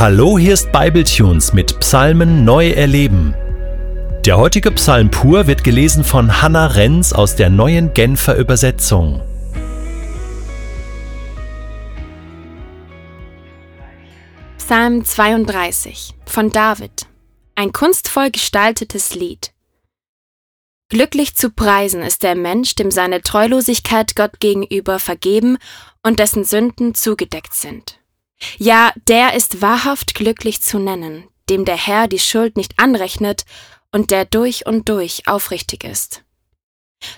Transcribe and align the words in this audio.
Hallo, 0.00 0.38
hier 0.38 0.54
ist 0.54 0.70
Bibletunes 0.70 1.52
mit 1.52 1.80
Psalmen 1.80 2.44
neu 2.44 2.70
erleben. 2.70 3.34
Der 4.24 4.38
heutige 4.38 4.70
Psalm 4.70 5.10
pur 5.10 5.48
wird 5.48 5.64
gelesen 5.64 6.04
von 6.04 6.40
Hannah 6.40 6.68
Renz 6.68 7.12
aus 7.12 7.34
der 7.34 7.50
neuen 7.50 7.92
Genfer 7.94 8.36
Übersetzung. 8.36 9.20
Psalm 14.58 15.04
32 15.04 16.14
von 16.26 16.50
David. 16.50 17.08
Ein 17.56 17.72
kunstvoll 17.72 18.30
gestaltetes 18.30 19.16
Lied. 19.16 19.52
Glücklich 20.90 21.34
zu 21.34 21.50
preisen 21.50 22.02
ist 22.02 22.22
der 22.22 22.36
Mensch, 22.36 22.76
dem 22.76 22.92
seine 22.92 23.20
Treulosigkeit 23.20 24.14
Gott 24.14 24.38
gegenüber 24.38 25.00
vergeben 25.00 25.58
und 26.04 26.20
dessen 26.20 26.44
Sünden 26.44 26.94
zugedeckt 26.94 27.52
sind. 27.52 27.98
Ja, 28.58 28.92
der 29.08 29.34
ist 29.34 29.62
wahrhaft 29.62 30.14
glücklich 30.14 30.62
zu 30.62 30.78
nennen, 30.78 31.28
dem 31.50 31.64
der 31.64 31.76
Herr 31.76 32.08
die 32.08 32.18
Schuld 32.18 32.56
nicht 32.56 32.78
anrechnet 32.78 33.44
und 33.92 34.10
der 34.10 34.24
durch 34.24 34.66
und 34.66 34.88
durch 34.88 35.26
aufrichtig 35.26 35.84
ist. 35.84 36.24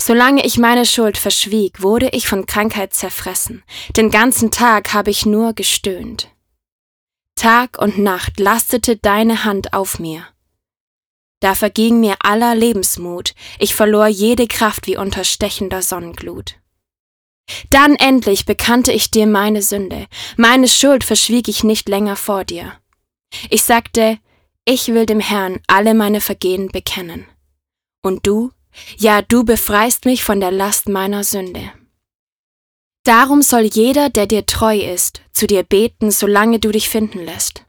Solange 0.00 0.44
ich 0.44 0.58
meine 0.58 0.84
Schuld 0.84 1.18
verschwieg, 1.18 1.82
wurde 1.82 2.08
ich 2.10 2.28
von 2.28 2.46
Krankheit 2.46 2.94
zerfressen. 2.94 3.62
Den 3.96 4.10
ganzen 4.10 4.50
Tag 4.50 4.92
habe 4.92 5.10
ich 5.10 5.24
nur 5.24 5.52
gestöhnt. 5.52 6.28
Tag 7.36 7.78
und 7.80 7.98
Nacht 7.98 8.40
lastete 8.40 8.96
deine 8.96 9.44
Hand 9.44 9.72
auf 9.72 10.00
mir. 10.00 10.26
Da 11.40 11.54
verging 11.54 12.00
mir 12.00 12.16
aller 12.18 12.56
Lebensmut, 12.56 13.34
ich 13.60 13.76
verlor 13.76 14.08
jede 14.08 14.48
Kraft 14.48 14.88
wie 14.88 14.96
unter 14.96 15.22
stechender 15.22 15.82
Sonnenglut. 15.82 16.56
Dann 17.70 17.94
endlich 17.94 18.46
bekannte 18.46 18.92
ich 18.92 19.10
dir 19.10 19.26
meine 19.26 19.62
Sünde, 19.62 20.06
meine 20.36 20.68
Schuld 20.68 21.04
verschwieg 21.04 21.48
ich 21.48 21.64
nicht 21.64 21.88
länger 21.88 22.16
vor 22.16 22.44
dir. 22.44 22.72
Ich 23.50 23.62
sagte, 23.62 24.18
ich 24.64 24.88
will 24.88 25.06
dem 25.06 25.20
Herrn 25.20 25.60
alle 25.66 25.94
meine 25.94 26.20
Vergehen 26.20 26.68
bekennen. 26.68 27.26
Und 28.02 28.26
du, 28.26 28.52
ja, 28.96 29.22
du 29.22 29.44
befreist 29.44 30.04
mich 30.04 30.24
von 30.24 30.40
der 30.40 30.50
Last 30.50 30.88
meiner 30.88 31.24
Sünde. 31.24 31.72
Darum 33.04 33.40
soll 33.40 33.62
jeder, 33.62 34.10
der 34.10 34.26
dir 34.26 34.44
treu 34.44 34.76
ist, 34.76 35.22
zu 35.32 35.46
dir 35.46 35.62
beten, 35.62 36.10
solange 36.10 36.58
du 36.58 36.70
dich 36.70 36.90
finden 36.90 37.24
lässt. 37.24 37.64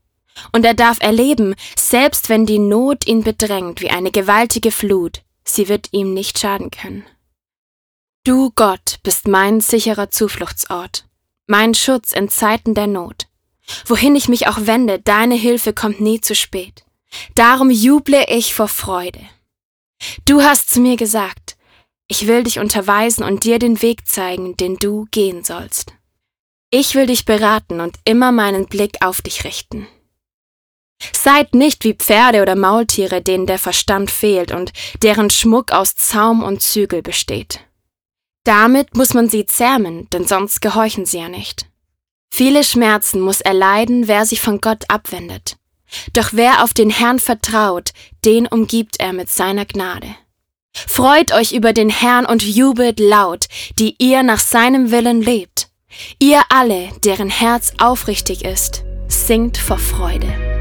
Und 0.52 0.66
er 0.66 0.74
darf 0.74 0.98
erleben, 1.00 1.56
selbst 1.78 2.30
wenn 2.30 2.46
die 2.46 2.60
Not 2.60 3.08
ihn 3.08 3.24
bedrängt 3.24 3.82
wie 3.82 3.90
eine 3.90 4.12
gewaltige 4.12 4.72
Flut, 4.72 5.22
sie 5.46 5.70
wird 5.70 5.88
ihm 5.92 6.14
nicht 6.14 6.40
schaden 6.40 6.72
können. 6.72 7.06
Du, 8.30 8.52
Gott, 8.54 9.00
bist 9.02 9.28
mein 9.28 9.60
sicherer 9.60 10.12
Zufluchtsort, 10.12 11.08
mein 11.48 11.74
Schutz 11.74 12.12
in 12.12 12.30
Zeiten 12.30 12.76
der 12.76 12.86
Not. 12.86 13.26
Wohin 13.88 14.16
ich 14.16 14.30
mich 14.30 14.48
auch 14.48 14.68
wende, 14.68 15.00
deine 15.00 15.34
Hilfe 15.34 15.74
kommt 15.74 16.00
nie 16.00 16.22
zu 16.22 16.36
spät. 16.36 16.86
Darum 17.34 17.72
juble 17.72 18.24
ich 18.28 18.54
vor 18.54 18.68
Freude. 18.68 19.22
Du 20.26 20.44
hast 20.44 20.70
zu 20.70 20.80
mir 20.80 20.96
gesagt, 20.96 21.58
ich 22.08 22.28
will 22.28 22.44
dich 22.44 22.60
unterweisen 22.60 23.24
und 23.24 23.46
dir 23.46 23.58
den 23.58 23.82
Weg 23.82 24.08
zeigen, 24.08 24.56
den 24.58 24.78
du 24.78 25.08
gehen 25.10 25.44
sollst. 25.44 25.94
Ich 26.70 26.94
will 26.94 27.08
dich 27.08 27.26
beraten 27.26 27.82
und 27.82 27.98
immer 28.06 28.32
meinen 28.32 28.68
Blick 28.68 28.98
auf 29.04 29.24
dich 29.24 29.44
richten. 29.44 29.88
Seid 31.14 31.56
nicht 31.56 31.84
wie 31.84 31.96
Pferde 31.96 32.44
oder 32.44 32.56
Maultiere, 32.56 33.24
denen 33.24 33.48
der 33.48 33.58
Verstand 33.58 34.12
fehlt 34.12 34.52
und 34.52 34.72
deren 35.02 35.32
Schmuck 35.32 35.72
aus 35.72 35.96
Zaum 35.96 36.44
und 36.44 36.62
Zügel 36.62 37.02
besteht. 37.02 37.62
Damit 38.50 38.96
muss 38.96 39.14
man 39.14 39.30
sie 39.30 39.46
zähmen, 39.46 40.10
denn 40.10 40.26
sonst 40.26 40.60
gehorchen 40.60 41.06
sie 41.06 41.20
ja 41.20 41.30
nicht. 41.30 41.68
Viele 42.32 42.64
Schmerzen 42.64 43.22
muss 43.22 43.42
erleiden, 43.42 44.08
wer 44.08 44.26
sich 44.26 44.42
von 44.42 44.60
Gott 44.60 44.86
abwendet. 44.88 45.58
Doch 46.14 46.30
wer 46.32 46.64
auf 46.64 46.74
den 46.74 46.90
Herrn 46.90 47.20
vertraut, 47.20 47.92
den 48.26 48.48
umgibt 48.48 49.00
er 49.00 49.14
mit 49.14 49.30
seiner 49.30 49.66
Gnade. 49.66 50.16
Freut 50.74 51.32
euch 51.32 51.52
über 51.52 51.74
den 51.74 51.92
Herrn 51.92 52.26
und 52.26 52.42
jubelt 52.42 53.00
laut, 53.00 53.46
die 53.78 53.94
ihr 54.00 54.24
nach 54.24 54.40
seinem 54.40 54.90
Willen 54.90 55.22
lebt. 55.22 55.68
Ihr 56.18 56.42
alle, 56.50 56.90
deren 57.04 57.30
Herz 57.30 57.74
aufrichtig 57.78 58.46
ist, 58.46 58.84
singt 59.08 59.60
vor 59.60 59.78
Freude. 59.78 60.59